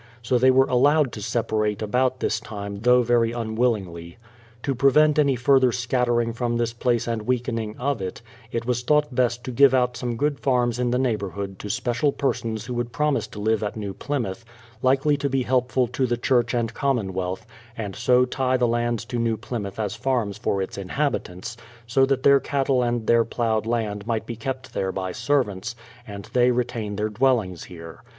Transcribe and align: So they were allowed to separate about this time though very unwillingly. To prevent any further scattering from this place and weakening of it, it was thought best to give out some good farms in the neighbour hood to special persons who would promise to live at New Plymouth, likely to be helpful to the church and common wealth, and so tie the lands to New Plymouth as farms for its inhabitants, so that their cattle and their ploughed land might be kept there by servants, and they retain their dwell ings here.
So 0.23 0.39
they 0.39 0.49
were 0.49 0.65
allowed 0.65 1.11
to 1.11 1.21
separate 1.21 1.83
about 1.83 2.21
this 2.21 2.39
time 2.39 2.79
though 2.81 3.03
very 3.03 3.33
unwillingly. 3.33 4.17
To 4.63 4.73
prevent 4.73 5.19
any 5.19 5.35
further 5.35 5.71
scattering 5.71 6.33
from 6.33 6.57
this 6.57 6.73
place 6.73 7.05
and 7.07 7.21
weakening 7.21 7.77
of 7.77 8.01
it, 8.01 8.23
it 8.51 8.65
was 8.65 8.81
thought 8.81 9.13
best 9.13 9.43
to 9.43 9.51
give 9.51 9.75
out 9.75 9.95
some 9.95 10.17
good 10.17 10.39
farms 10.39 10.79
in 10.79 10.89
the 10.89 10.97
neighbour 10.97 11.29
hood 11.29 11.59
to 11.59 11.69
special 11.69 12.11
persons 12.11 12.65
who 12.65 12.73
would 12.73 12.91
promise 12.91 13.27
to 13.27 13.39
live 13.39 13.61
at 13.61 13.75
New 13.77 13.93
Plymouth, 13.93 14.43
likely 14.81 15.17
to 15.17 15.29
be 15.29 15.43
helpful 15.43 15.85
to 15.89 16.07
the 16.07 16.17
church 16.17 16.55
and 16.55 16.73
common 16.73 17.13
wealth, 17.13 17.45
and 17.77 17.95
so 17.95 18.25
tie 18.25 18.57
the 18.57 18.67
lands 18.67 19.05
to 19.05 19.19
New 19.19 19.37
Plymouth 19.37 19.79
as 19.79 19.93
farms 19.93 20.35
for 20.39 20.63
its 20.63 20.79
inhabitants, 20.79 21.55
so 21.85 22.07
that 22.07 22.23
their 22.23 22.39
cattle 22.39 22.81
and 22.81 23.05
their 23.05 23.23
ploughed 23.23 23.67
land 23.67 24.07
might 24.07 24.25
be 24.25 24.35
kept 24.35 24.73
there 24.73 24.91
by 24.91 25.11
servants, 25.11 25.75
and 26.07 26.25
they 26.33 26.49
retain 26.49 26.95
their 26.95 27.09
dwell 27.09 27.39
ings 27.41 27.65
here. 27.65 28.01